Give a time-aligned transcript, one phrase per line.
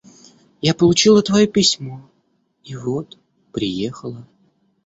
[0.61, 2.01] Я получила твое письмо
[2.63, 3.19] и вот
[3.51, 4.27] приехала.